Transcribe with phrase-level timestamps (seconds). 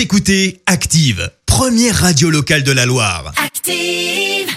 [0.00, 3.34] Vous écoutez Active, première radio locale de la Loire.
[3.36, 4.48] Active.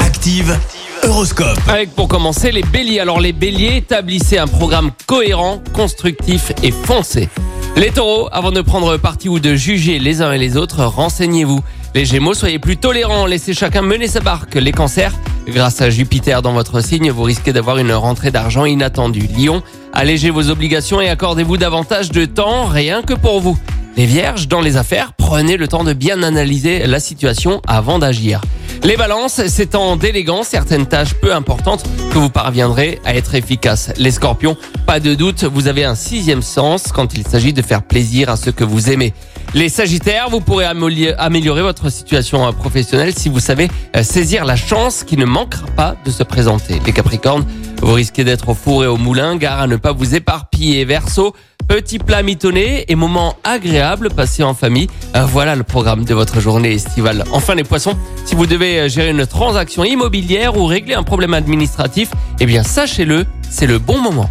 [0.00, 0.56] Active,
[1.02, 1.58] Horoscope.
[1.66, 3.00] Avec pour commencer les béliers.
[3.00, 7.28] Alors les béliers, établissez un programme cohérent, constructif et foncé.
[7.74, 11.60] Les taureaux, avant de prendre parti ou de juger les uns et les autres, renseignez-vous.
[11.96, 14.54] Les gémeaux, soyez plus tolérants, laissez chacun mener sa barque.
[14.54, 15.12] Les cancers,
[15.48, 19.26] grâce à Jupiter dans votre signe, vous risquez d'avoir une rentrée d'argent inattendue.
[19.36, 19.60] Lion,
[19.92, 23.58] allégez vos obligations et accordez-vous davantage de temps, rien que pour vous.
[23.96, 28.40] Les vierges, dans les affaires, prenez le temps de bien analyser la situation avant d'agir.
[28.82, 33.92] Les balances, c'est en déléguant certaines tâches peu importantes que vous parviendrez à être efficace.
[33.96, 37.82] Les scorpions, pas de doute, vous avez un sixième sens quand il s'agit de faire
[37.82, 39.14] plaisir à ceux que vous aimez.
[39.54, 44.56] Les sagittaires, vous pourrez améliorer votre situation euh, professionnelle si vous savez euh, saisir la
[44.56, 46.80] chance qui ne manquera pas de se présenter.
[46.84, 47.44] Les capricornes,
[47.84, 50.84] vous risquez d'être au four et au moulin, gare à ne pas vous éparpiller.
[50.84, 51.34] Verseau,
[51.68, 54.88] Petit plat mitonné et moment agréable passé en famille.
[55.16, 57.24] Euh, Voilà le programme de votre journée estivale.
[57.32, 61.32] Enfin les poissons, si vous devez euh, gérer une transaction immobilière ou régler un problème
[61.32, 64.28] administratif, eh bien sachez-le, c'est le bon moment.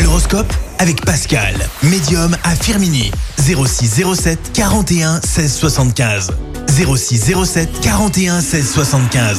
[0.00, 3.10] L'horoscope avec Pascal, médium à Firmini.
[3.38, 6.30] 06 07 41 16 75.
[6.68, 9.38] 06 07 41 16 75.